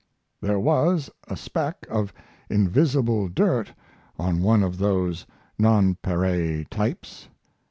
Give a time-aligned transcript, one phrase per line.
[0.41, 2.11] There was a speck of
[2.49, 3.71] invisible dirt
[4.17, 5.27] on one of those
[5.59, 7.29] nonpareil types.